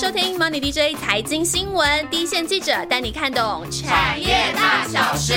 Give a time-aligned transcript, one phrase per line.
[0.00, 5.34] 收听 Money DJ 财经新闻，第一线记者带你看懂产业大小事。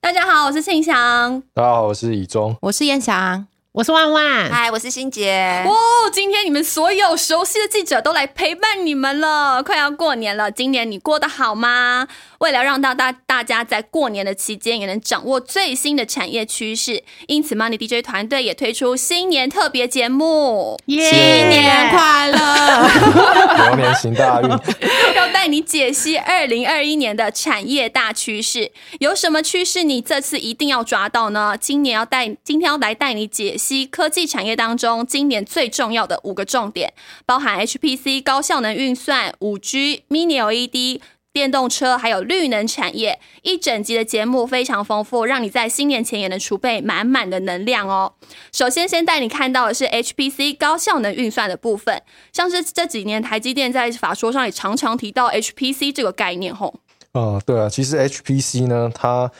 [0.00, 1.40] 大家好，我是庆祥。
[1.54, 2.56] 大家好，我是以中。
[2.62, 5.62] 我是燕翔，我是万万，嗨，我是欣杰。
[5.64, 5.72] 哇，
[6.12, 9.62] 今天你们所有熟悉的记者都来陪伴你们了。
[9.62, 12.08] 快要过年了，今年你过得好吗？
[12.38, 23.68] 为了让大大大家在过年的期间也能掌握最新的产业趋势，因此 Money DJ 团队也推出新年特别节目，新年快乐！
[23.68, 24.48] 牛年行大运，
[25.14, 28.72] 要带你解析二零二一年的产业大趋势。
[28.98, 31.56] 有什么趋势你这次一定要抓到呢？
[31.56, 36.92] 今年要带今天要来带你解析科技产业当中今年最重要的五个重点，
[37.26, 41.02] 包含 HPC 高效能运算、五 G、Mini LED。
[41.32, 48.14] 电动车还有绿能产业，一整集的节目非常丰富，让你在新年前也能储备满满的能量哦。
[48.52, 56.80] 首先，先带你看到的是 HPC 高效能运算的部分，像是这几年台积电在法说上也常常提到 HPC 这个概念吼。
[57.14, 59.30] 嗯，对啊，其实 HPC 呢，它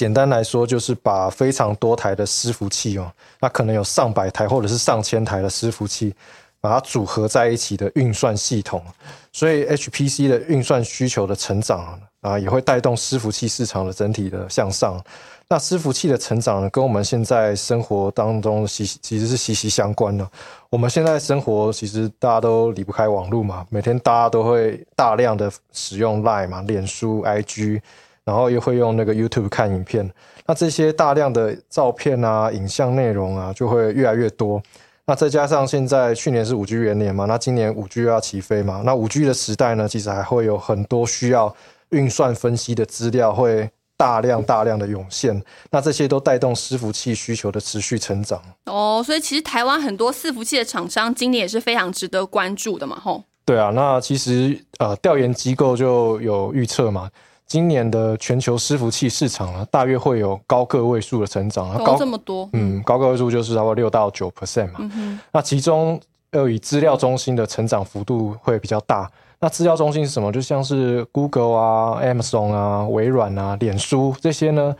[0.00, 6.14] 简单来说就是把非常多台的伺服器哦，那可能有上百台或者是上千台的伺服器。
[6.62, 8.84] 把它组合在一起的运算系统，
[9.32, 15.02] 所以 HPC 的运算需求的成长啊，也会带动伺服器市场的整体的向上。
[15.48, 20.30] 那伺服器的成长呢，跟我们现在生活当中息其实是息息相关的。
[20.68, 27.80] 我们现在生活其实大家都离不开网络嘛，每天大家都会大量的使用 Line 嘛、脸书、IG，
[28.24, 30.10] 然后又会用那个 YouTube 看影片。
[30.46, 34.62] 那这些大量的照片啊、影像内容啊，就会越来越多。
[35.06, 41.52] 那再加上现在去年是五 G 元年嘛，那今年五 G 又要起飞嘛，那五 G 的时代呢，其实还会有很多需要
[41.88, 48.40] 运算分析的资料会大量大量的涌现，那这些都带动伺服器需求的持续成长。
[48.66, 53.24] 哦，所以其实台湾很多伺服器的厂商今年也是非常值得关注的嘛，吼。
[53.44, 57.10] 对啊，那其实呃调研机构就有预测嘛。
[57.50, 64.88] 今年的全球伺服器市场啊，大约会有高个位数的成长啊，高这么多，嗯，高个位数就是差不多六到九 percent 嘛。
[65.32, 69.10] 那其中又以资料中心的成长幅度会比较大。
[69.40, 70.30] 那资料中心是什么？
[70.30, 74.76] 就像是 Google 啊、Amazon 啊、微软啊、脸书这些呢，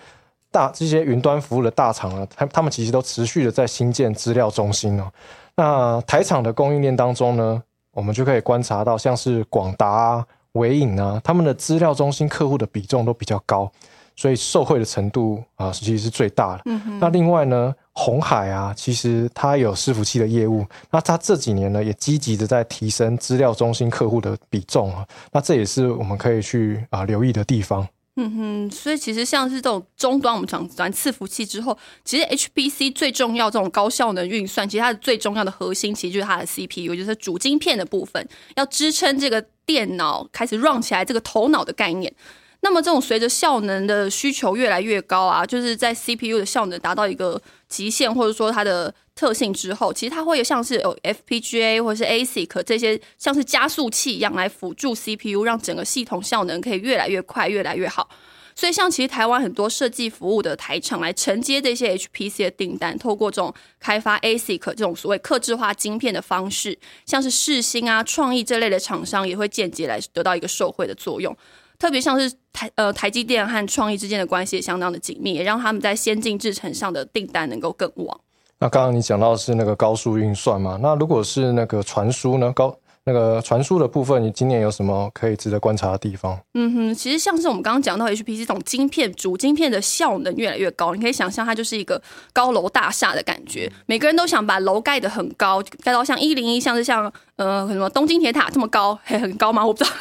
[0.53, 5.11] 大这些云端服务的大厂啊，他他们其实都持续的在新建资料中心哦。
[5.57, 10.25] 那台厂的供应链当中呢，我们就可以观察到，像是广达。
[10.53, 13.71] 伟影啊，他们的资料中心客户的比重都比较高，
[14.17, 16.65] 所以受惠的程度啊，其实是最大的。
[16.99, 27.87] 那另外呢，红海啊，其实它有伺服器的业务，那它这几年呢，也积极的在提升资料中心客户的比重啊，那这也是我们可以去啊留意的地方。
[28.23, 42.15] 嗯哼，所以其实像是这种终端，我们讲完伺服器之后，其实 HPC 最重要这种高效能运算，其实它的最重要的核心，其实就是它的 CPU，就是主晶片的部分，要支撑这个电脑开始 run 起来，这个头脑的概念。
[42.63, 58.09] 那么这种随着效能的需求越来越高啊，就是在 CPU 的效能达到一个极限，或者说它的特性之后，其实它会像是有 FPGA 或者是 ASIC 这些像是加速器一样来辅助 CPU，让整个系统效能可以越来越快、越来越好。
[58.55, 71.35] 所以像其实台湾很多设计服务的台厂来承接这些 HPC 的订单，透过这种开发 ASIC 这种所谓克制化晶片的方式，像是世星啊、创意这类的厂商也会间接来得到一个受惠的作用。
[71.81, 78.21] 特别像是台呃台积电和创意之间的关系也相当的紧密，也让他们在先进制程上的订单能够更旺。
[78.59, 80.79] 那刚刚你讲到是那个高速运算嘛？
[80.83, 82.53] 那如果是那个传输呢？
[82.53, 86.39] 高那个传输的部分，你今年有什么可以值得观察的地方？
[86.55, 92.01] 嗯哼，其实像是我们刚刚讲到 HPC 这种晶片主晶片的效能越来越高，你可以想象它就是一个
[92.33, 99.65] 高楼大厦的感觉，每个人都想把楼盖得很高，盖到像一零一，像是像呃什么东京铁塔这么高，还很高吗？
[99.65, 99.97] 我不知道。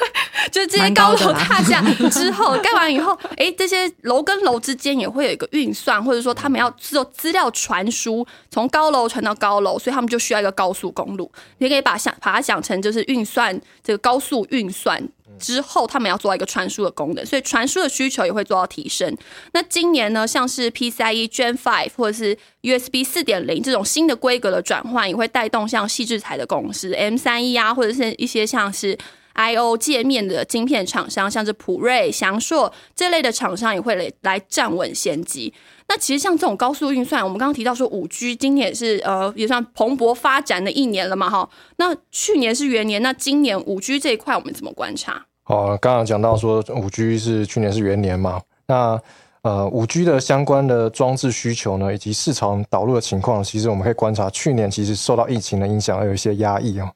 [0.51, 11.29] 就是这些高楼大厦之后盖完以后，哎，这些楼跟楼之间也会有一个运算，或者说他们要做资料传输，从高楼传到高楼，所以他们就需要一个高速公路。
[11.57, 15.01] 你可以把想把它想成就就是运算这个高速运算
[15.37, 19.15] 之后，他们要做一个传输的功能，所以传输的需求也会做到提升。
[19.53, 28.97] 那今年呢，像是 PCIe Gen Five 或者是 USB 四点零这种新的规格的转换，也会带动像细制材的公司 M 三一啊，或者是一些像是。
[29.33, 35.53] I O 界面的晶片厂商，像是普瑞、翔硕这类的厂商也会来来站稳先机。
[35.87, 41.49] 那其实像这种高速运算，我们刚刚提到说五 G 今年是呃也算蓬勃发展的一年了嘛，哈。
[41.77, 45.25] 那去年是元年，那今年五 G 这一块我们怎么观察？
[45.45, 49.01] 哦，刚刚讲到说五 G 是去年是元年嘛，那
[49.41, 56.87] 呃五 G 的相关的装置需求呢，以及市场导入的情况，其实我们可以观察，去年其实受到疫情的影响而，有一些压抑哦。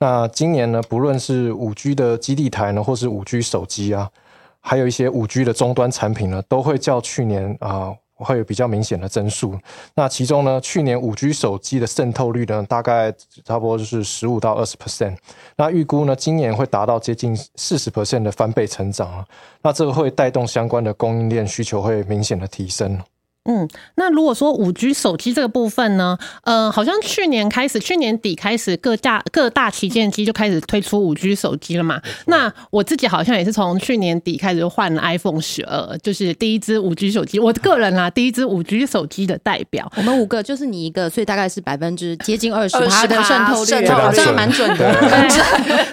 [0.00, 4.10] 那今年呢，不论是五 G 的基地台呢，或是五 G 手机啊，
[4.58, 7.94] 还有一些五 G 的终端产品呢，都会较去年啊。
[8.22, 9.58] 会有比较明显的增速。
[9.94, 13.10] 那其中呢，去年五 G 手机的渗透率呢，大概
[13.46, 15.16] 差不多就是十五到二十 percent。
[15.56, 19.26] 那预估呢，今年会达到接近四十 percent 的翻倍成长啊。
[19.62, 23.00] 那这个会带动相关的供应链需求会明显的提升。
[23.46, 32.02] 嗯，那如果说五 G 手机这个部分呢，呃，好像去年开始，去年底开始，各大各大旗舰机就开始推出五 G 手机了嘛。
[32.26, 37.40] 那我自己好像也是从去年底开始换了 iPhone 十二，就是第一支五 G 手机。
[37.40, 44.94] 我个人啊，第一支五 G 手机的代表，我们五个就是你一个，所以大概是百分之接近二十它的渗透率，真的蛮准的。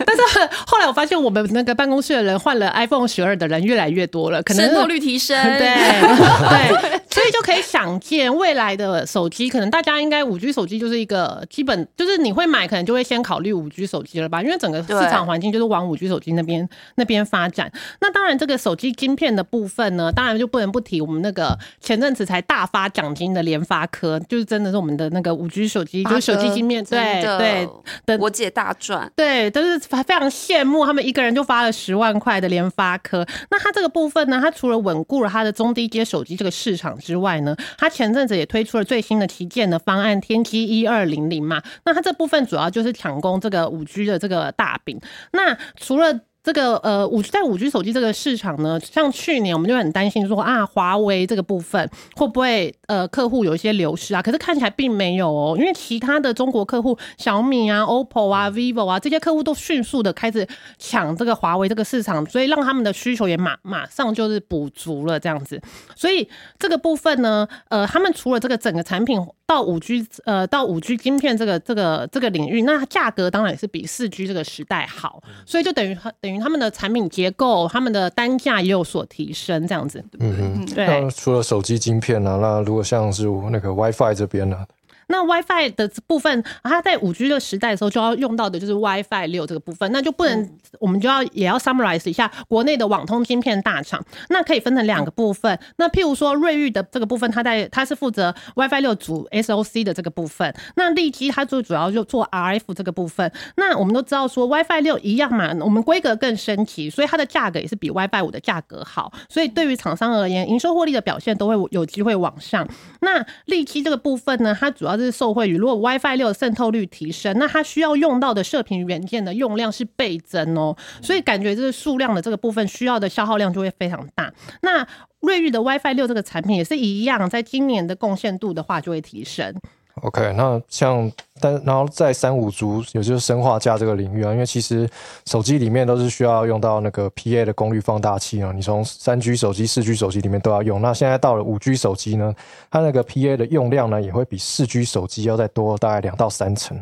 [0.06, 0.24] 但是
[0.68, 5.42] 后来我发现，我们那个办公室的人换了 iPhone 十二的人越来越多了，可能渗透率提升。
[5.58, 6.70] 对对，
[7.10, 7.37] 所以就。
[7.44, 14.42] 可以想见，未来的手机可能大家应该五 G 手机就是一个基本，就是你会买，可能就会先考虑五 G 手机了吧？
[14.42, 17.72] 因为整个市场环境就是往五 G 手机那边那边发展。
[18.02, 27.68] 那当然，这个手机晶片的部分呢，当然就不能不提我们那个前阵子才大发奖金的联发科，就是真的是我们的那个五 G 手机，就是手机晶片，对对
[28.06, 33.26] 的，我姐大赚，对，都是非常羡慕他们一个人就发了十万块的联发科。
[33.50, 44.98] 那它这个部分呢，它除了稳固了它的中低阶手机这个市场之外，外呢，它前阵子也推出了最新的旗舰的方案天玑一二零零嘛，那它这部分主要就是抢攻这个五 G 的这个大饼。
[45.34, 54.22] 那除了这个呃五在五 G 手机这个市场呢，像去年我们就很担心说啊，华为这个部分会不会呃客户有一些流失啊？
[54.22, 60.48] 可是看起来并没有哦，因为其他的中国客户小米啊、OPPO 啊、vivo 啊这些客户都迅速的开始
[60.78, 65.62] 抢这个华为这个市场，所以让他们的需求也马马上就是补足了这样子。
[65.98, 69.20] 所以这个部分呢，呃，他们除了这个整个产品。
[69.48, 80.04] 到五 G，呃，到五 G 晶片这个这个这个领域，那价格当然也是比四 G 这个时代好，所以就等于等于他们的产品结构，他们的单价也有所提升，这样子。
[80.20, 80.86] 嗯嗯，对。
[80.86, 84.66] 那除了手机晶片呢，那如果像是那个 WiFi 这边呢？
[85.08, 90.50] 那 WiFi 的部分，它在五 G 的时代的时候就要用到的就是 WiFi 六这个部分，那就不能，
[90.80, 95.58] 我们就要也要 summarize 一下国内的网通芯片大厂，那可以分成两个部分。
[95.78, 103.32] 那譬如说瑞昱的这个部分，它在它是负责 WiFi 六组 SOC 的这个部分，那利基它就主要就做 RF 这个部分。
[103.56, 112.68] 那我们都知道说 WiFi 六一样嘛，我们规格更升级，所以它的价格也是比 WiFi 五的价格好，所以对于厂商而言，营收获利的表现都会有机会往上。
[113.02, 124.34] 那利基这个部分呢，它主要是受惠于如果 WiFi 六的渗透率提升，那它需要用到的射频元件的用量是倍增哦，所以感觉这个数量的这个部分需要的消耗量就会非常大。
[124.62, 124.88] 那
[125.20, 129.56] 瑞昱的 WiFi 六这个产品也是一样，在今年的贡献度的话就会提升。
[130.02, 131.12] OK，那像。
[131.40, 134.90] 但然后在三五族，也就是生化架这个领域啊，因为其实
[135.26, 140.82] 手机里面都是需要用到那个 PA 的功率放大器啊，你从三 G 手机、四 G 手机里面都要用。
[140.82, 142.34] 那现在到了五 G 手机呢，
[142.70, 146.78] 它那个 PA 的用量呢，也会比四 G 手机要再多大概两到三成。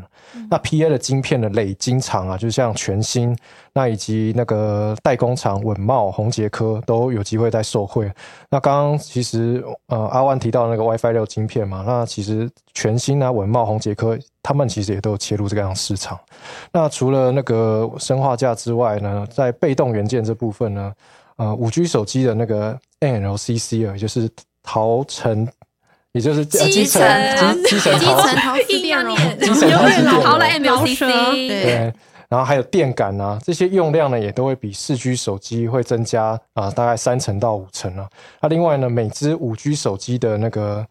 [0.50, 3.36] 那 PA 的晶片的累晶厂啊，就像全新，
[3.74, 8.12] 那以及那个代工厂稳茂、宏杰科都有机会在受惠。
[8.50, 14.18] 那刚刚其实呃阿万提到那个 WiFi 六晶片嘛，那其实全新啊、稳茂、宏杰科。
[14.48, 16.20] 他们其实也都有切入这个样市场。
[16.72, 20.94] 那除了那个生化架之外呢，在被动元件这部分呢，
[21.38, 24.30] 呃，五 G 手机的那个 NLCC 啊，也就是
[24.62, 25.48] 陶层，
[26.12, 27.02] 也就是基层
[27.64, 31.94] 基层陶瓷电容，基层陶瓷电容，陶 了 NLCC，对。
[32.30, 38.08] 然后还有电感啊，这些用量呢，也都会比四 G 手机会增加啊，大概三成到五成啊。
[38.42, 40.86] 那另外呢，每只五 G 手机的那个。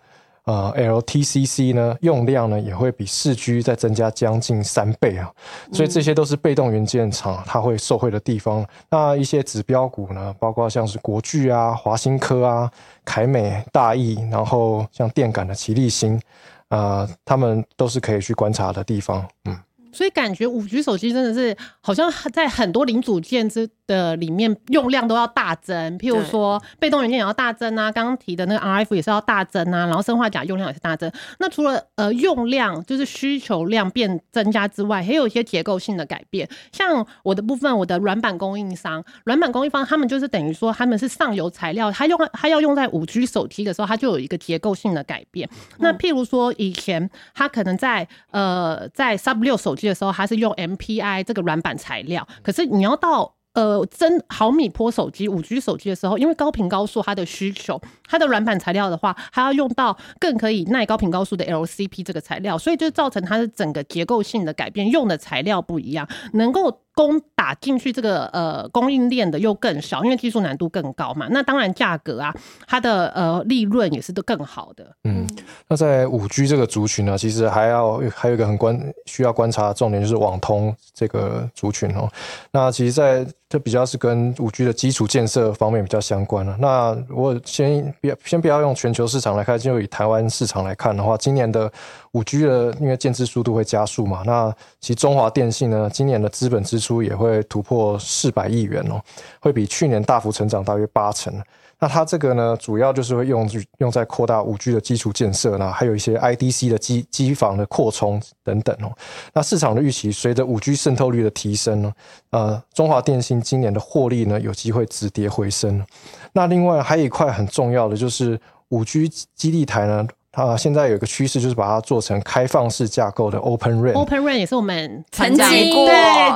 [0.44, 5.32] 呃，LTCC 呢，用量呢也会比四 G 再增加将近三倍啊，
[5.72, 8.66] 所以这些都是被动元件厂它会受惠的地方。
[8.90, 12.70] 那一些指标股呢，包括像是国巨啊、华新科啊、
[13.04, 16.20] 凯美、大益，然后像电感的奇力新，
[16.68, 19.26] 呃，他们都是可以去观察的地方。
[19.46, 19.58] 嗯。
[19.94, 31.10] 所以感觉五 G 手机真的是好像在很多零组件之的里面用量都要大增，譬如说被动元件也要大增啊，刚刚提的那个 RF 也是要大增啊，然后生化钾用量也是大增。
[31.38, 36.48] 那除了呃用量就是需求量变增加之外，还有一些结构性的改变。
[36.72, 45.48] 像我的部分，我的软板供应商，软板供应方他们就是等于说他们是上游材料，他用他要用在五 G 手机的时候，它就有一个结构性的改变。
[45.78, 49.83] 那譬如说以前他可能在呃在 Sub 六手机。
[49.88, 71.26] 的时候，它是用 MPI 这个软板材料，可是你要到呃，真毫米波手机、五 G 手机的时候，因为高频高速它的需求，它的软板材料的话，还要用到更可以耐高频高速的 LCP 这个材料，所以就造成它的整个结构性的改变，用的材料不一样，能够供打进去这个呃供应链的又更少，因为技术难度更高嘛。
[71.30, 72.34] 那当然价格啊，
[72.66, 74.86] 它的呃利润也是都更好的。
[75.04, 75.26] 嗯，
[75.68, 82.08] 那在五 G 这个族群呢，其实还要还有一个很关需要观察的重点，就是网通这个族群哦。
[82.52, 86.56] 那其实，在这比较是跟五 G 的基础建设方面比较相关了。
[86.60, 91.70] 那我先不要先不要用全球市场来看，就以台湾市场来看的话，今年的
[92.12, 99.00] 五 G 的因为建制速度会加速嘛，那其实中华电信呢，今年的资本支出出也会突破四百亿元哦，
[99.40, 101.32] 会比去年大幅成长大约八成。
[101.80, 103.48] 那它这个呢，主要就是会用
[103.78, 108.92] 用在扩大五 G 的基础建设啦，还有一些 IDC 的机机房的扩充等等哦。
[109.32, 111.92] 那市场的预期，随着五 G 渗透率的提升呢，
[112.30, 115.84] 呃，中华电信今年的获利呢，有机会止跌回升。
[116.32, 120.06] 那另外还有一块很重要的就是五 G 基地台呢。
[120.34, 123.94] 啊，现在有一个趋势就是把它做成开放式架构的 Open RAN。
[123.94, 125.86] Open RAN 也是我们曾经过，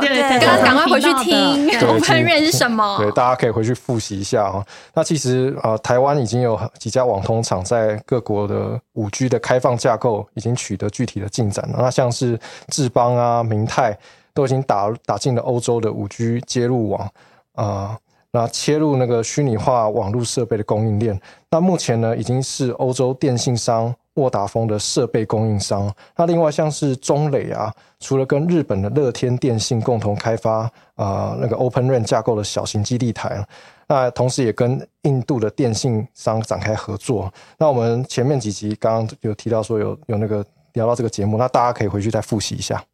[0.00, 2.96] 对对对，赶快回去听 Open RAN 是什么？
[3.02, 4.64] 对，大家可以回去复习一下啊。
[4.94, 11.78] 那其实啊，台湾已经有几家网通厂在各国的五 G 的开放架构已经取得具体的进展了。
[11.82, 12.38] 那像是
[12.68, 13.98] 智邦啊、明泰
[14.32, 17.10] 都已经打打进了欧洲的五 G 接入网
[17.54, 17.98] 啊。
[18.30, 21.18] 那切入那个虚拟化网络设备的供应链，
[21.50, 25.90] 那目前呢已经是欧洲电信商沃达丰的设备供应商。
[26.16, 33.42] 那另外像是中磊啊，除了跟日本的乐天电信共同开发啊那个 Open RAN 架构的小型基地台，
[33.86, 37.32] 那同时也跟印度的电信商展开合作。
[37.56, 40.44] 那我们前面几集刚刚有提到说有有那个
[40.74, 42.84] 聊到这个节目，那大家可以回去再复习一下。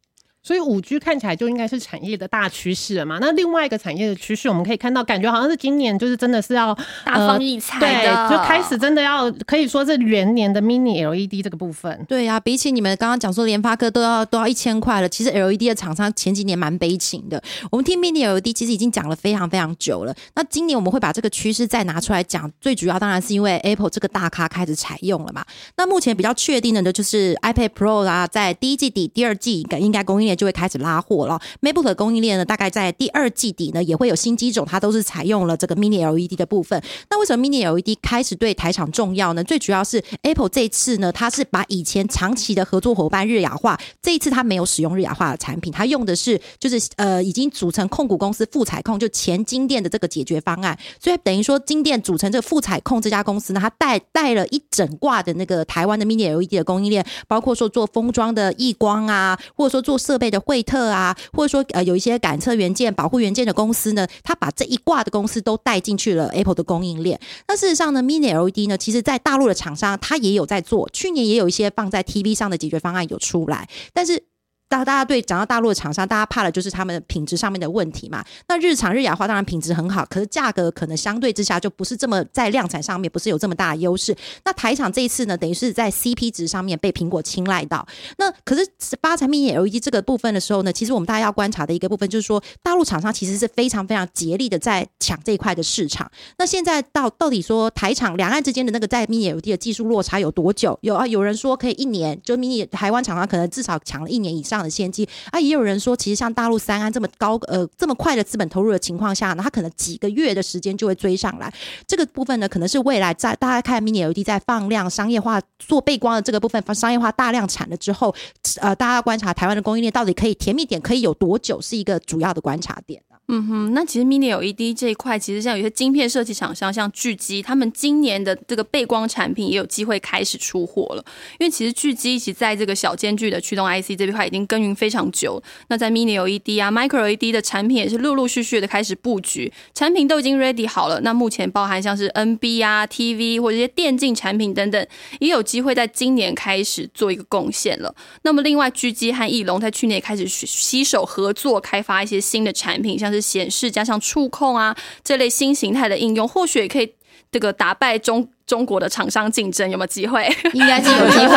[0.45, 3.17] 所以五 G 看起来就应该是产业的大趋势了嘛？
[3.19, 6.71] 那另外一个产业的趋势，我们可以看到，感觉好像是今年就是真的是要
[7.03, 12.05] 大放异彩对，就开始真的要可以说是元年的 Mini LED 这个部分。
[12.07, 17.41] 对呀，比起你们刚刚讲说联发科都要都要一千块了，其实 LED 的厂商前几年蛮悲情的。
[17.71, 20.13] 我们听 Mini LED 其实已经讲了非常非常久了。
[20.35, 25.43] 那今年我们会把这个趋势再拿出来讲，最主要当然是因为 Apple 这个大咖开始采用了嘛。
[25.75, 31.27] 那目前比较确定的呢，就是 iPad Pro 啦，在第一季底、第二季应该供应就会开始拉货。
[31.27, 36.81] 了，MacBook 的供应链呢，大概在第二季底呢，也会有新机种，它都是采用了这个 Mini LED 的部分。
[37.09, 39.43] 那为什么 Mini LED 开始对台厂重要呢？
[39.43, 50.77] 最主要是 Apple 这次呢，它是把以前长期的合作伙伴日亚化，这一次它没有使用日亚化的产品，它用的是就是呃已经组成控股公司富彩控，就前金店的这个解决方案。
[50.99, 61.15] 所以等于说金店组成这个富彩控这家公司呢，它带带了一整挂的那个台湾的 Mini LED 的供应链，包括说做封装的易光啊，或者说做设备的惠特啊。
[61.33, 67.19] 或者说呃，有一些感测元件、保护元件的公司呢，他把这一挂的公司都带进去了 Apple 的供应链。
[67.47, 74.23] 那事实上呢，Mini LED 呢，其实在大陆的厂商，它也有在做，去年也有一些放在 TV 上的解决方案有出来，但是。
[74.67, 78.23] 大大家对讲到大陆的厂商，大家怕的就是他们品质上面的问题嘛。
[78.47, 84.15] 那日厂日亚化当然品质很好，可是价格可能相对之下就不是这么在量产上面不是有这么大的优势。
[84.43, 87.87] 那台厂这一次呢，等于是在 CP 值上面被苹果青睐到。
[88.17, 88.67] 那可是
[88.99, 96.09] 八产品 LED 这个部分的时候呢，其实我们大家要观察的一个部分就是说，大陆厂商其实是非常非常竭力的在抢这一块的市场。
[96.39, 100.77] 那现在到到底说台厂两岸之间的那个在 Mini LED 的技术落差有多久？
[100.81, 104.54] 有啊，有人说可以一年，就 Mini 台湾厂商可能至少抢了一年以上。
[104.55, 111.53] 这样的先机啊，也有人说，其实像大陆三安这么高呃这么快的资本投入的情况下呢，它可能几个月的时间就会追上来。
[111.85, 118.15] 这个部分呢，可能是未来在大家看 Mini LED 在放量商业化做背光的这个部分，商业化大量产了之后，
[118.61, 123.01] 呃，大家观察台湾的供应链到底可以甜蜜点可以有多久，是一个主要的观察点。
[123.27, 131.03] 嗯哼，那其实 Mini LED 这一块，其实像有些晶片设计厂商，像巨基，他们今年的这个背光产品也有机会开始出货了。
[131.39, 135.41] 因为其实巨基一起在这个小间距的驱动 IC 这一块已经耕耘非常久。
[135.69, 141.01] 那在 Mini LED 啊、Micro LED 的产品也是陆陆续续的开始布局，产品都已经 ready 好了。
[141.01, 144.87] 那目前包含像是 NB 啊、TV 或者一些电竞产品等等，
[145.19, 147.95] 也有机会在今年开始做一个贡献了。
[148.21, 156.93] 那么另外，巨基和翼龙在去年也开始携手合作，开发一些新的产品，像是显示加上触控啊这类新形态的应用，或许也可以
[157.31, 160.27] 这个打败中中国的厂商竞争，有没有机会？
[160.53, 161.35] 应该是有机会。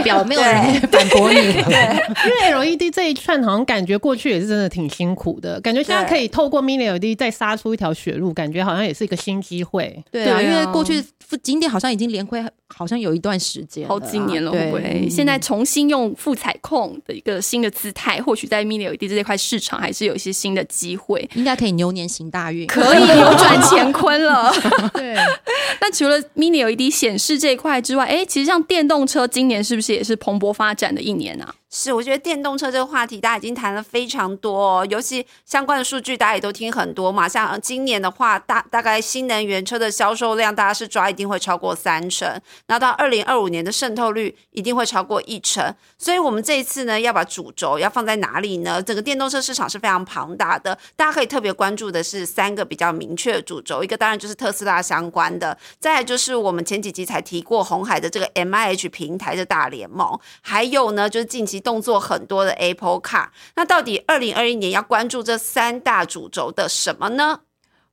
[0.00, 1.52] 代表， 没有人反驳你。
[1.64, 2.00] 对。
[2.26, 10.02] 因为 LED 这一串好像感觉过去也是真的挺辛苦的，感觉现在可以透过 Mini LED 再杀出一条血路，感觉好像也是一个新机会。
[10.10, 11.02] 对啊，因为过去
[11.42, 15.08] 景点好像已经连亏，好像有一段时间好几年了，对。
[15.08, 22.66] 现在重新用富彩控的一个新的姿态，或许在 Mini LED 这块市场还是有一些新的机会，应该可以牛年行大运。
[22.66, 24.52] 可以扭转乾坤了。
[24.94, 25.14] 对，
[25.80, 31.54] 那除了 Mini LED 显示这一块之外，哎，其实像电动车，今年是不是也是蓬勃发展的一年啊？
[31.72, 37.28] 是，我觉得电动车这个话题大家已经谈了非常多、哦，尤其相关的数据大家也都听很多嘛。
[37.28, 42.28] 像今年的话，大大概新能源车的销售量，大家是抓一定会超过三成，
[42.66, 45.72] 那到二零二五年的渗透率一定会超过一成。
[45.96, 48.82] 所以我们这一次呢，要把主轴要放在哪里呢？
[48.82, 63.28] 整个电动车市场是非常庞大的，大家可以特别关注的是三个比较明确的主轴，一个当然就是特斯拉相关的，再就是我们前几集才提过红海的这个 M I H 平台的大联盟，还有呢就是近期动作很多的 Apple Car。
[63.54, 67.40] 那到底二零二一年要关注这三大主轴的什么呢？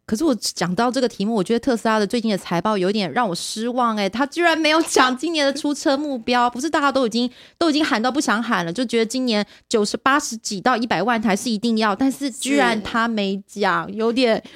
[0.06, 14.50] 可是我讲到这个题目，我觉得特斯拉的最近的财报有点让我失望哎、他居然没有讲今年的出车目标，不是大家都已经都已经喊到不想喊了，就觉得今年九十八十几到一百万台是一定要，但是居然他没讲，有点哎，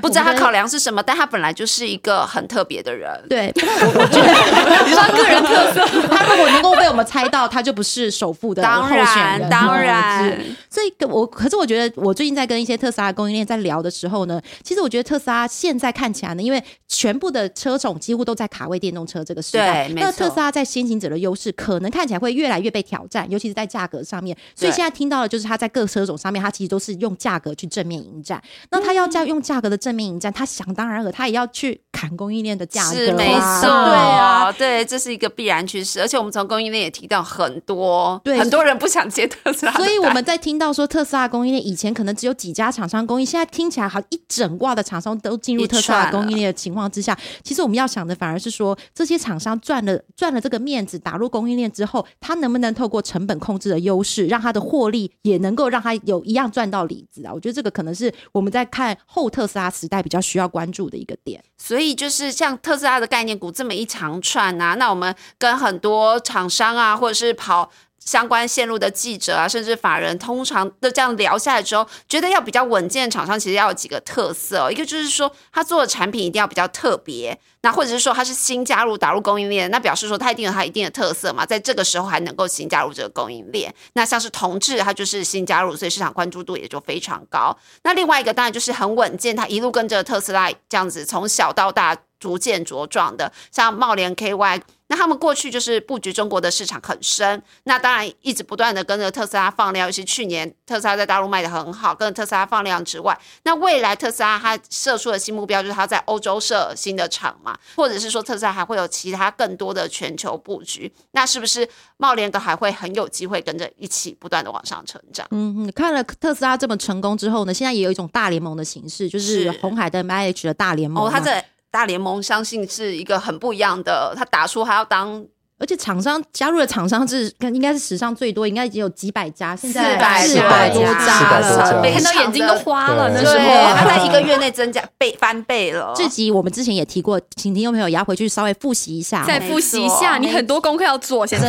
[0.00, 3.10] 不知道他考量是什么，但他本来就是一个很特别的人。
[3.28, 24.36] 对，我我觉得你说个人特色，他如果能够被我们猜到，他就不是首富的当候选人，然，当嗯然是，所以我可是我觉得，我最近在跟一些特斯拉的供应链在聊的时候呢，其实我觉得特斯拉现在看起来呢，因为全部的车种几乎都在卡位电动车这个时代，那特斯拉在先行者的优势可能看起来会越来越被挑战，尤其是在价格上面。
[24.54, 28.42] 所以现在听到的就是他在各车种上面，他其实都是用价格去正面迎战。
[28.70, 34.52] 那他要这样用价格的正面迎战，他想当然了，他也要去砍供应链的价格啊，是没错，对啊。
[34.52, 36.00] 对，这是一个必然趋势。
[36.00, 57.32] 而且我们从供应链也提到很多，对很多人不想接特斯拉，所以我们在听到说特斯拉供应链以前可能只有几家厂商供应，现在听起来好一整挂的厂商都进入特斯拉供应链的情况之下，其实我们要想的反而是说，这些厂商赚了赚了这个面子，打入供应链之后，他能不能透过成本控制的优势，让他的获利也能够让他有一样赚到里子啊？
[57.32, 61.42] 我觉得这个可能是我们在看后特斯拉时代比较需要关注的一个点。
[61.58, 67.70] 所以就是像特斯拉的概念股这么一长串啊，那我们跟很多厂商啊，或者是跑。
[68.10, 83.72] 相关线路的记者啊，甚至法人，通常都这样聊下来之后，觉得要比较稳健的厂商，其实要有几个特色、一个就是说，他做的产品一定要比较特别，那或者是说他是新加入打入供应链，那表示说他一定有他一定的特色嘛，在这个时候还能够新加入这个供应链。
[83.92, 87.56] 那像是同志，它就是新加入，所以市场关注度也就非常高。
[87.84, 94.62] 那另外一个当然就是很稳健，它一路跟着特斯拉这样子从小到大逐渐茁壮的，像茂联 KY。
[94.92, 115.24] 那他们过去就是布局中国的市场很深，那当然一直不断的跟着特斯拉放量，尤其去年特斯拉在大陆卖的很好，跟着特斯拉放量之外，那未来特斯拉它设出的新目标就是它在欧洲设新的厂嘛，或者是说特斯拉还会有其他更多的全球布局，那是不是茂联的还会很有机会跟着一起不断的往上成长？
[115.30, 121.16] 嗯，嗯，看了特斯拉这么成功之后呢，现在也有一种大联盟的形式，就是是红海的 MIH 的大联盟哦，嘛。
[121.16, 125.24] 它这大联盟相信是一个很不一样的，他打出还要当
[125.60, 131.82] 而且厂商加入的厂商是应该是史上最多，应该已经有几百家，现在四百多400家多家了。
[131.82, 133.44] 非看到眼睛都花了，对那时，候。
[133.76, 135.92] 他在一个月内增加倍翻倍了。
[135.94, 139.22] 这集我们之前也提过，请听众朋友也要回去稍微复习一下。
[139.22, 141.26] 哦再复习一下，你很多功课要做。
[141.26, 141.48] 现在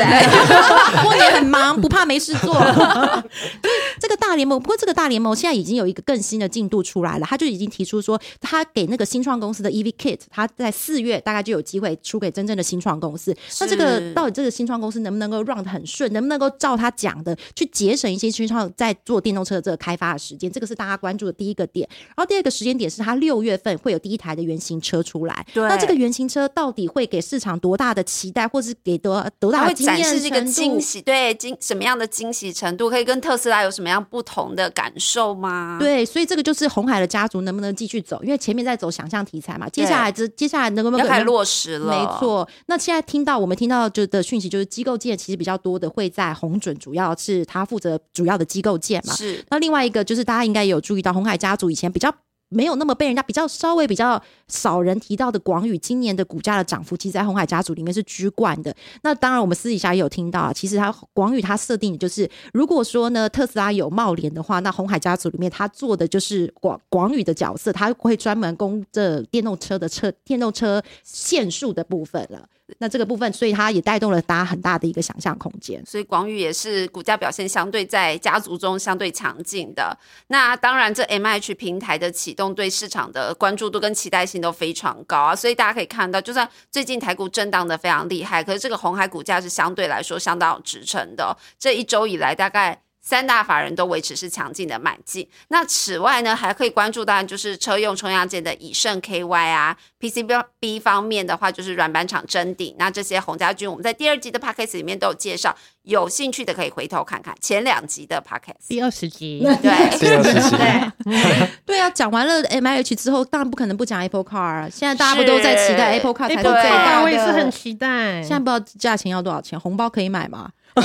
[1.01, 2.53] 过年很忙，不怕没事做。
[3.99, 13.35] 这个大联盟，不过这个大联盟现在已经有一个更新的进度出来了，他就已经提出说，他给那个新创公司的 EV Kit，他在四月大概就有机会出给真正的新创公司。
[13.59, 21.87] 那这个是到底这个新创公司能不能够 run 的很顺，能不能够照他讲的去节省一些新创在做电动车的这个开发的时间，这个是大家关注的第一个点。
[22.07, 41.91] 然后第二个时间点是他六月份会有第一台的原型车出来，对那这个原型车到底会给市场多大的期待，或是给多多大的惊艳程度惊喜，对惊什么样的惊喜程度，可以跟特斯拉有什么样不同的感受吗？，对，所以这个就是红海的家族能不能继续走，因为前面在走想象题材嘛，接下来这接下来能不能要开始落实了。
[41.91, 49.13] 没，错，那现在听到我们听到就的讯息，就是机构件其实比较多的会在红准，主要是他负责主要的机构件嘛。
[49.13, 52.11] 是那另外一个就是大家应该有注意到，红海家族以前比较
[52.49, 58.75] 没有那么被人家比较稍微比较少人提到的广宇，今年的股价的涨幅，其实在红海家族里面是居冠的。
[59.03, 72.45] 那当然，我们私底下也有听到啊，其实它广宇它设定的就是，如果说呢特斯拉有茂联的话，那红海家族里面它做的就是广广宇的角色，它会专门供这电动车的车电动车限速的部分了。
[72.77, 75.83] 那这个部分，所以它也带动了大家很大的一个想象空间。
[75.85, 79.97] 所以广宇也是股价表现相对在家族中相对强劲的。
[80.27, 85.35] 那当然，这 M H 平台的启动对市场的关注度跟期待性都非常高啊。
[85.35, 91.35] 所以大家可以看到，就算最近台股震荡的非常厉害，可是这个红海股价是相对来说相当有支撑的。
[91.59, 92.81] 这一周以来，大概。
[93.01, 95.27] 三大法人都维持是强劲的买进。
[95.47, 102.75] 那此外呢，还可以关注当然就是车用冲压件的以盛 KY 啊，PCB 方面的话就是软板厂真鼎。
[102.77, 108.77] 那这些洪家军，我们在第二集的 p a c k a g e 里面都有介绍，有兴趣的可以回头看看前两集的 p a c k a g e
[108.77, 110.55] 第二十集，对，第二十集，
[111.03, 114.69] 对， 对啊，讲完了 M H 之后，当然不可能不讲 Apple Car 啊。
[114.71, 117.03] 现在大家不都在期待 Apple Car 才是最对大的？
[117.03, 118.21] 我也是很期待。
[118.21, 120.51] 现在不知道价钱要多少钱，红包可以买吗？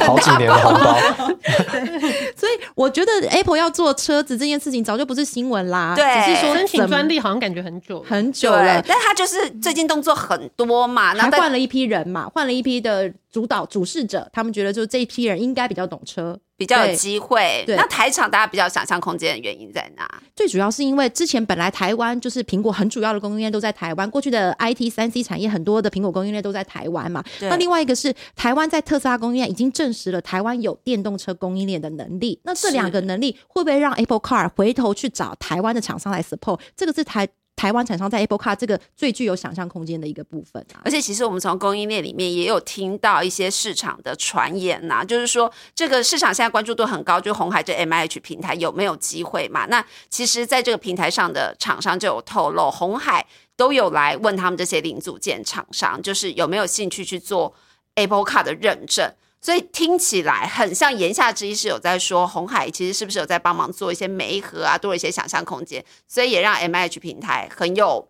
[0.00, 0.96] 好几年的红包，
[2.36, 6.04] 所以我觉得 Apple 要做车子这件事情早就不是新闻啦，对。
[6.24, 16.36] 只是说申请专利好像感觉很久，很久了，，但他就是最近动作很多嘛，那但还换了一批人嘛，换了一批的主导主事者，他们觉得就这一批人应该比较懂车。
[16.60, 17.64] 比较有对机会。
[17.68, 20.06] 那台场大家比较想象空间的原因在哪？
[20.36, 27.24] 最主要是因为之前本来台湾就是苹果很主要的供应链都在台湾，过去的 IT 三 C 产业很多的苹果供应链都在台湾嘛。
[27.38, 32.38] 对那另外一个是台湾在特斯拉供应链已经证实了台湾有电动车供应链的能力。
[32.44, 36.60] 那这是两个能力会不会让 Apple Car 回头去找台湾的厂商来 support？
[36.76, 37.26] 这个是台
[37.60, 40.64] 台湾厂商在 Apple Car 这个最具有想象空间的一个部分。
[40.82, 49.66] 而且其实我们从供应链里面也有听到一些市场的传言呐、就是说这个市场现在关注度很高，就红海这 M I H 平台有没有机会嘛？
[49.66, 57.54] 那其实在这个平台上的厂商就有透露，红海都有来问他们这些零组件厂商，就是有没有兴趣去做
[57.96, 59.12] Apple Car 的认证。
[59.40, 68.09] 所以听起来很像言下之意是有在说红海其实是不是有在帮忙做一些媒合啊，多一些想象空间，所以也让 M H 平台很有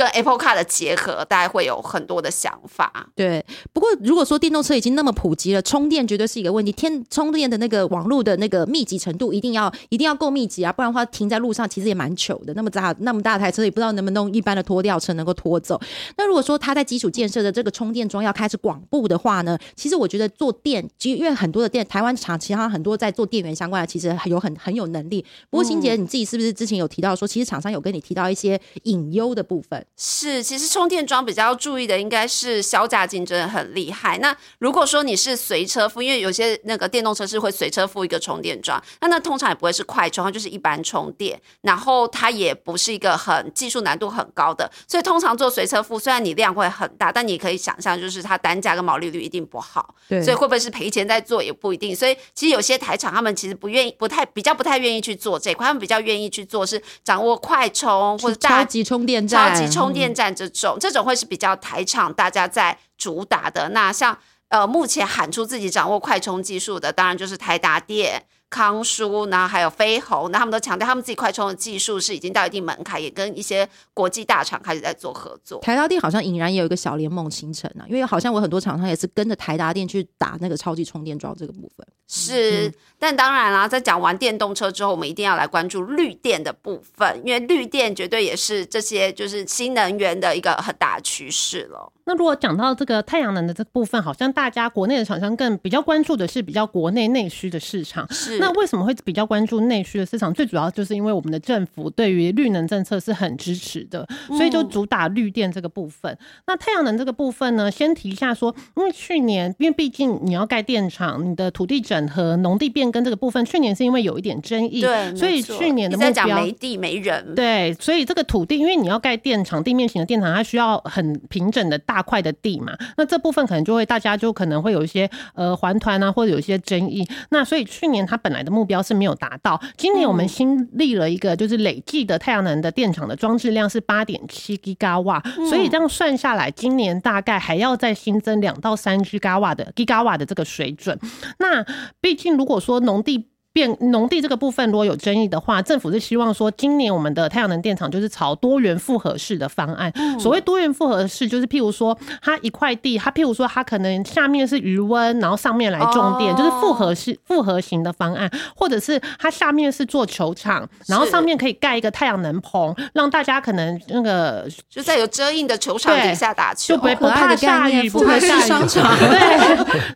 [0.00, 3.10] 跟 Apple Car 的结合，大家会有很多的想法。
[3.14, 6.72] 对，不过如果说电动车已经那么普及了，充电绝对是一个问题。
[6.72, 12.54] 天充电的那个网络的那个密集程度一定要一定要够密集啊，不然的话停在路上其实也蛮糗的。
[12.54, 15.78] 那么大那么大台车也不知道能不能用一般的拖吊车能够拖走。
[16.16, 25.22] 那如果说它在基础建设的这个充电桩要开始广布的话呢，其实我觉得做电，其实因为很多的电台湾厂其实很多在做电源相关的，其实有很很有能力。
[25.50, 29.84] 不过欣姐你自己是不是之前有提到说，其实厂商有跟你提到一些隐忧的部分？
[29.96, 34.16] 是，其实充电桩比较要注意的应该是销价竞争很厉害。
[34.18, 49.94] 那如果说你是随车付，因为有些那个电动车是会随车付一个充电桩，那那通常也不会是快充，它就是一般充电，然后它也不是一个很技术难度很高的，所以通常做随车付，虽然你量会很大，但你可以想象就是它单价跟毛利率一定不好。
[50.08, 51.94] 对所以会不会是赔钱在做也不一定。
[51.94, 63.70] 所以其实有些台厂他们其实不愿意，不太比较不太愿意去做这一块，他们比较愿意去做是掌握快充或者大超级充电站，超级充嗯电站这种，这种会是比较台场大家在主打的。
[63.70, 75.60] 那像呃，目前喊出自己掌握快充技术的，当然就是台达电、康舒，然后还有飞鸿，那他们都强调他们自己快充的技术是已经到一定门槛，也跟一些国际大厂开始在做合作。
[75.60, 81.86] 台达电好像隐然也有一个小联盟形成啊，因为好像我很多厂商也是跟着台达电去打那个超级充电桩这个部分。
[82.12, 91.92] 是，但当然啦，在讲完电动车之后，我们一定要来关注绿电的部分，因为绿电绝对也是这些就是新能源的一个很大的趋势了。
[92.10, 98.04] 那如果讲到这个太阳能的这部分，好像大家国内的厂商更比较关注的是比较国内内需的市场。
[98.12, 100.34] 是，那为什么会比较关注内需的市场？
[100.34, 104.04] 最主要就是因为我们的政府对于绿能政策是很支持的，
[104.36, 106.18] 所以就主打绿电这个部分。
[106.48, 122.76] 那太阳能这个部分呢，先提一下说，因为去年，因为毕竟你要盖电厂，你的土地整合、农地变更这个部分，去年是因为有一点争议，对，所以去年的目标没地没人，对，所以这个土地，因为你要盖电厂，地面型的电厂，它需要很平整的大块的地嘛。
[122.96, 127.06] 那这部分可能就会大家就可能会有一些呃还团啊，或者有一些争议。
[127.30, 140.98] 那所以去年它本来的目标是没有达到，今年我们新立了一个就是累计的太阳能的电厂的装置量是八点七 g 瓦，所以这样算下来，今年大概还要再新增两到三 g 瓦的 g 瓦的这个水准。
[141.38, 141.64] 那
[142.00, 149.92] 毕竟如果说农地变农地这个部分如果有争议的话，政府是希望说，今年我们的太阳能电厂就是朝多元复合式的方案。
[150.20, 156.36] 所谓多元复合式，就是譬如说，它一块地，它譬如说它可能下面是余温，然后上面来种电，哦。
[156.38, 168.96] 就是复合式复合型的方案，或者是它下面是做球场，然后上面可以盖一个太阳能棚，让大家可能那个就在有遮阴的球场底下打球，就不怕下雨，不怕复合式下场。
[168.98, 169.18] 对，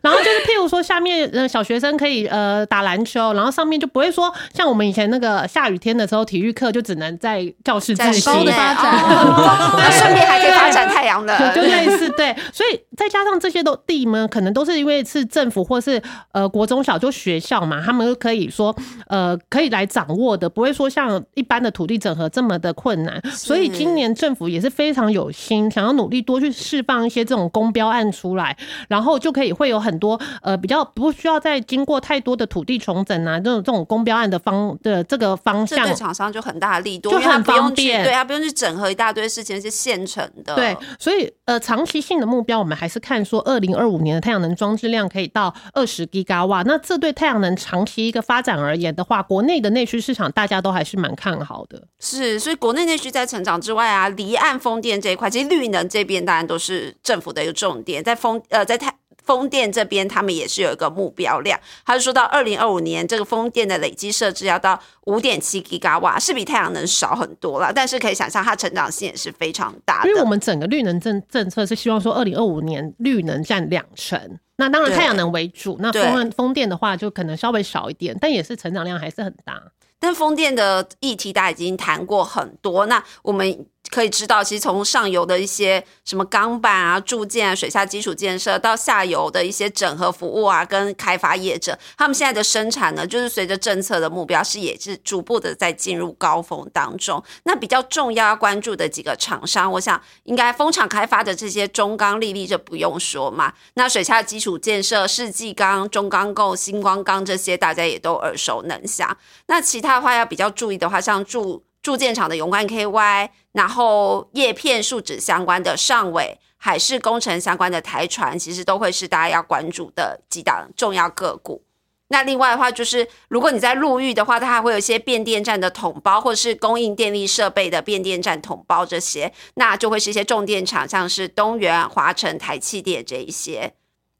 [0.03, 8.25] 然后就是譬如说下面呃小学生可以呃打篮球，然后上面就不会说像我们以前那个下雨天的时候，体育课就只能在教室在自习。
[8.25, 8.91] 高的发展。
[9.03, 18.75] 哦那顺便还可以发展太阳能，就就类似对，所以再加上这些都地呢，可能都是因为是政府或是呃国中小就学校嘛，他们可以说
[19.07, 23.21] 呃可以来掌握的，不会说像一般的土地整合这么的困难。
[23.31, 28.55] 所以今年政府也是非常有心，想要努力多去释放一些这种公标案出来，
[28.87, 35.95] 然后就可以会有很多呃比较不需要再经过太多的土地重整啊，这种这种公标案的方的这个方向这对。
[35.95, 40.53] 厂商就很大的力度，就很方便对他不用去整合一大堆事情，是现成的。
[40.55, 46.61] 对，所以呃，长期性的目标，我们还是看说，二零二五年的太阳能装置量可以到二十 g 瓦。
[46.63, 51.81] 那这对太阳能长期一个发展而言的话，国内的内需市场大家都还是蛮看好的。
[51.99, 58.93] 是，所以国内内需在成长之外啊，离岸风电这一块，其实绿能这边当然都是政府的一个重点，在风呃在太。
[59.25, 70.09] 风电这边，他们也是有一个目标量，他就说到二零二五年，这个风电的累积设置要到五点七吉瓦，是比太阳能少很多了，但是可以想象它成长性也是非常大的。
[70.09, 74.39] 因为我们整个绿能政政策是希望说，二零二五年绿能占两成。
[74.57, 79.61] 那当然太阳能为主，那对风风电的话就可能稍微少一点，但也是成长量还是很大。
[79.99, 97.23] 但风电的议题大家已经谈过很多，那我们可以知道，其实从上游的一些什么钢板啊、铸件啊、水下基础建设，到下游的一些整合服务啊，跟开发业者，他们现在的生产呢，就是随着政策的目标是也是逐步的在进入高峰当中。
[97.43, 103.53] 那比较重要要关注的几个厂商，我想应该风场开发的这些中钢、力力这不用说嘛。
[103.75, 109.17] 那水下基础建设，世纪钢、中钢构、星光钢这些，大家也都耳熟能详。
[109.45, 116.39] 那其他的话要比较注意的话，像铸铸件厂的永冠 KY，然后叶片树脂相关的上尾。
[116.57, 121.63] 海事工程相关的台船，其实都会是大家要关注的几档重要个股。
[122.07, 133.73] 那另外的话，就是如果你在陆域的话，它还会有一些变电站的统包，或者是供应电力设备的变电站统包这些，那就会是一些重电厂，像是东元、华晨、台气电这一些。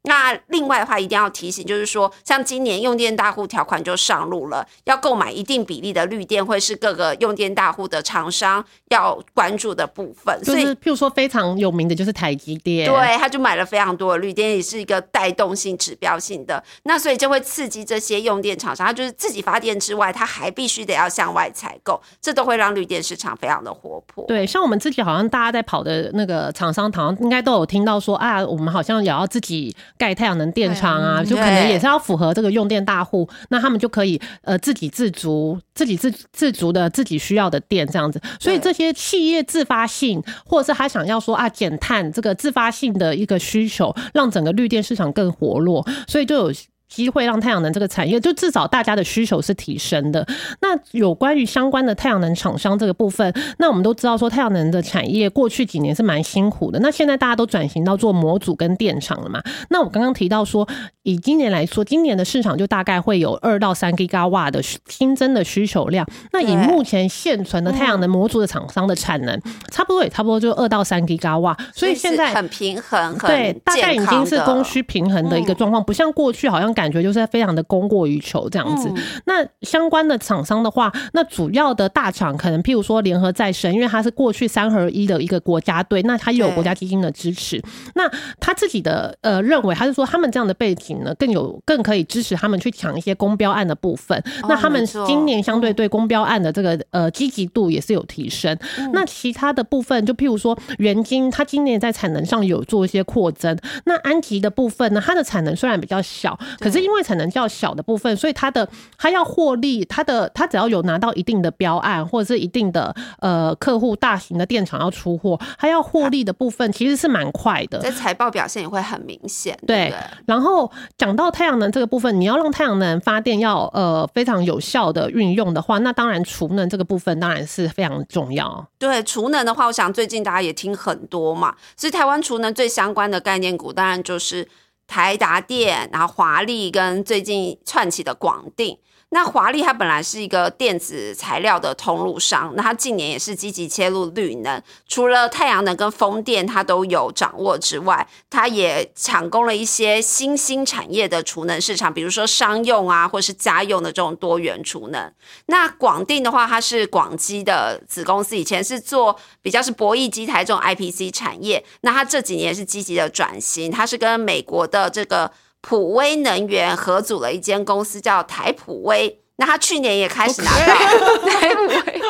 [0.06, 10.44] 那另外的话，一定要提醒，就是说，像今年用电大户条款就上路了，要购买一定比例的绿电，会是各个用电大户的厂商要关注的部分。
[10.44, 16.62] 所以就是譬如说非常有名的就是台积电，对，他就买了非常多的绿电，也是一个带动性、指标性的。
[16.84, 24.24] 那所以就会刺激这些用电厂商，他就是自己发电之外，他还必须得要向外采购，这都会让绿电市场非常的活泼。
[24.28, 38.20] 对，像我们自己好像大家在跑的那个厂商，好像应该都有听到说啊，我们好像也要自己盖太阳能电厂啊，就可能也是要符合这个用电大户，那他们就可以呃自给自足，自给自自足的自己需要的电这样子。
[38.38, 46.52] 所以这些企业自发性，或者是他想要说啊减碳这个自发性的一个需求，让整个绿电市场更活络，所以就有。
[46.88, 50.26] 机会让太阳能这个产业，就至少大家的需求是提升的。
[50.60, 56.78] 那有关于相关的太阳能厂商这个部分，那我们都知道说太阳能的产业过去几年是蛮辛苦的。
[56.80, 59.42] 那现在大家都转型到做模组跟电厂了嘛？
[59.70, 60.66] 那我刚刚提到说，
[61.02, 66.06] 以今年来说，今年的市场就大概会有二到三 g 瓦的新增的需求量。
[66.32, 71.56] 那以目前现存的太阳能模组的厂商的产能，差不多也差不多就二到三 g 瓦。
[71.74, 78.88] 所以是现在很平衡，很对，大概已经是供需平衡的一个状况，不像过去好像感觉就是非常的供过于求这样子。
[78.94, 87.60] 嗯那相关的厂商的话，那主要的大厂可能譬如说联合再生，因为它是过去三合一的一个国家队，那它又有国家基金的支持。
[87.94, 88.08] 那
[88.38, 94.16] 他自己的呃认为，他是说他们这样的背景呢，更有更可以支持他们去抢一些公标案的部分。
[94.42, 98.56] 哦那他们今年相对对公标案的这个呃积极度也是有提升。
[98.78, 103.56] 嗯那其他的部分，就譬如说元晶，它今年在产能上有做一些扩增。
[103.84, 117.78] 那安吉的部分呢，它的产能虽然比较小，可是因为产能较小的部分，所以它的它要获利，它的它只要有拿到一定的标案或者是一定的呃客户大型的电厂要出货，它要获利的部分其实是蛮快的。
[117.78, 119.94] 在财报表现也会很明显，对？
[120.26, 128.66] 然后讲到太阳能这个部分，你要让太阳能发电要呃非常有效的运用的话，那当然储能这个部分当然是非常重要。
[128.76, 134.46] 对储能的话，我想最近大家也听很多嘛，所以台湾储能最相关的概念股，当然就是
[134.86, 138.78] 台达电，然后华丽跟最近串起的广定。
[139.10, 155.10] 那华丽它本来是一个电子材料的通路商，那它近年也是积极切入绿能，除了太阳能跟风电它都有掌握之外，它也抢攻了一些新兴产业的储能市场，比如说商用啊，或是家用的这种多元储能。
[155.46, 165.30] 那广电的话，它是广基的子公司，以前是做比较是博弈机台这种 IPC 产业，那它这几年是积极的转型，它是跟美国的这个。
[165.68, 170.74] 普威能源合组了一间公司叫台普威，那他去年也开始拿到
[171.28, 172.02] 台普威，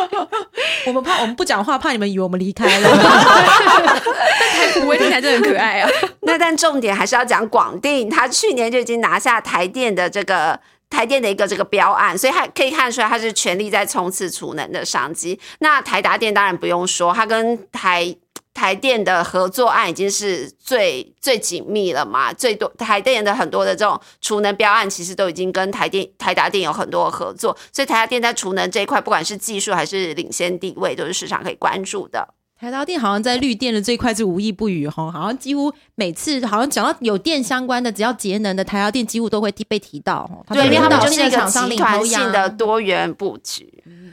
[0.87, 2.91] 我们怕我们不讲话，怕你们以为我们离开了。
[2.91, 5.89] 台普威听起来真的很可爱啊。
[6.21, 15.41] 那但重点还是要讲广定，他去年就已经拿下台电的这个台电的一个这个标案，所以他可以看出来他是全力在冲刺储能的商机。
[15.61, 18.15] 那台达电当然不用说，他跟台。
[18.57, 22.33] 台电的合作案已经是最最紧密了嘛？
[22.33, 32.27] 最多台电的很多的这种储能标案，其实都已经跟台电、台达电有很多合作，所以台达电在储能这一块，不管是技术还是领先地位，都是市场可以关注的。
[32.59, 40.29] 台达电好像在绿电的这一块是无一不语哈，好像几乎每次好像讲到有电相关的，只要节能的台达电几乎都会被提到。
[40.49, 43.73] 对，因为他们就是一个厂商集团性的多元布局。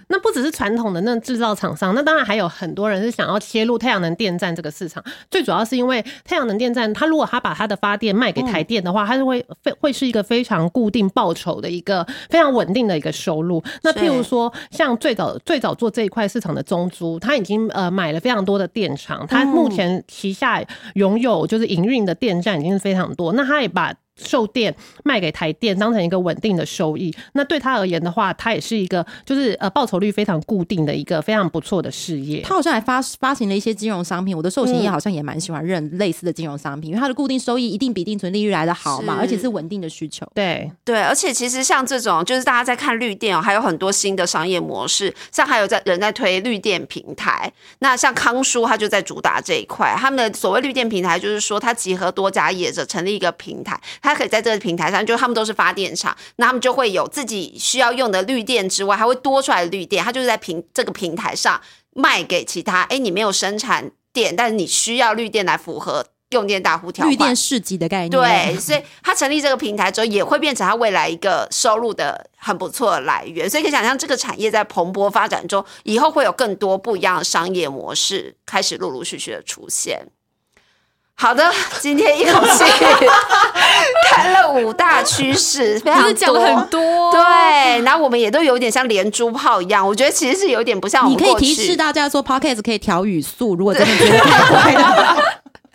[0.09, 5.03] 那不只是传统的那制造厂商，那当然还有很多人是想要切入太阳能电站这个市场。
[5.31, 13.63] 最主要是因为太阳能电站，它如果它把它的发电卖给台电的话，它是会非会是一个非常固定报酬的一个非常稳定的一个收入。
[13.81, 23.33] 那譬如说，像最早最早做这一块市场的中租，它已经呃买了非常多的电厂，它目前旗下拥有就是营运的电站已经是非常多。
[23.33, 24.73] 那它也把售电
[25.03, 27.13] 卖给台电，当成一个稳定的收益。
[27.33, 32.41] 那对他而言的话，他也是一个就是呃报酬率非常固定的一个非常不错的事业。
[32.41, 40.27] 他好像还发发行了一些金融商品，我的寿险业好像也蛮喜欢认类似的金融商品，因为它的固定收益一定比定存利率来的好嘛，而且是稳定的需求。
[40.33, 47.51] 对对，而且其实像这种就是大家在看绿电哦，还有很多新的商业模式，像还有在人在推绿电平台。
[47.79, 49.95] 那像康叔，他就在主打这一块。
[49.97, 53.79] 他们的所谓绿电平台，就是说他集合多家业者成立一个平台。
[54.03, 61.59] 它可以在这个平台上，就他们都是发电厂，那他们就会有自己需要用的绿电之外，还会多出来的绿电，它就是在平这个平台上
[61.95, 62.81] 卖给其他。
[62.83, 68.11] 哎，你没有生产电，但是你需要绿电来符合用电大户条绿电市集的概念。
[68.11, 73.49] 对，所以他成立这个平台之后，也会变成他未来一个收入的很不错的来源。
[73.49, 80.07] 所以可以想象，这个产业在蓬勃发展中，以后会有更多不一样的商业模式开始陆陆续续的出现。
[81.15, 81.49] 好的，
[81.79, 82.63] 今天一口气
[84.09, 87.11] 谈了五大趋势，非常多，讲了很多。
[87.11, 91.09] 对，然后我们也都有点像连珠炮一样，我觉得其实是有点不像。
[91.09, 95.15] 你可以提示大家说，podcast 可以调语速，如果真的觉得太快的话。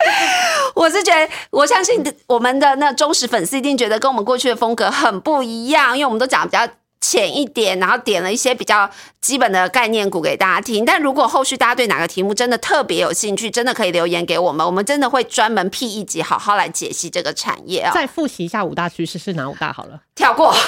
[0.75, 6.67] 我是觉得，我相信我们的那忠实粉丝一定觉得跟我们过去的风格很不一样，因为我们都讲比较。
[7.01, 8.89] 浅一点，然后点了一些比较
[9.21, 10.83] 基本的概念股给大家听。
[10.83, 17.91] 但如果后续大家对哪个题目真的特别有兴趣，真的可以留言给我们，我们真的会专门辟一集，好好来解析这个产业啊。
[17.93, 19.71] 再复习一下五大趋势是哪五大？
[19.71, 20.53] 好了，跳过，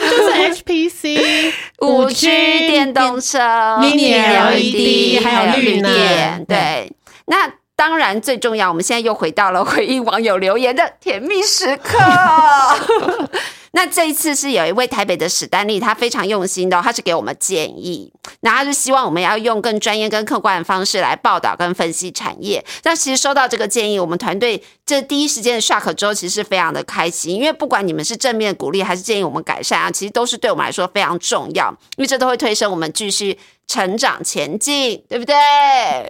[0.00, 2.26] 就是 HPC、五 G、
[2.68, 6.44] 电动车、Mini LED，还有绿电。
[6.48, 6.92] 对，
[7.26, 11.98] 那当然最重要，我们现在又回到了回应网友留言的甜蜜时刻。
[13.72, 22.64] 那这一次是有一位台北的史丹利，他非常用心的，他是给我们建议，那他是希望我们要用更专业、更客观的方式来报道跟分析产业。
[22.82, 33.38] 那其实收到这个建议，我们团队这第一时间的 shock 之后，其实是非常的开心，因为不管你们是正面鼓励还是建议我们改善啊，其实都是对我们来说非常重要，因为这都会推升我们继续
[33.70, 35.36] 成长前进，对不对？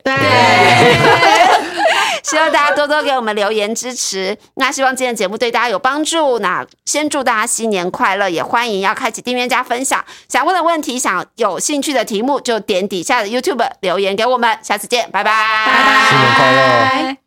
[0.02, 0.14] 对。
[2.22, 4.34] 希望大家多多给我们留言支持。
[4.54, 6.38] 那希望今天节目对大家有帮助。
[6.38, 10.02] 那先祝大家新年快乐，也欢迎要开启订阅加分享。
[10.26, 14.58] 想问的问题，想有兴趣的题目，就点底下的 YouTube 留言给我们。
[14.62, 15.30] 下次见，拜拜，
[16.08, 16.52] 新年快
[17.12, 17.19] 乐。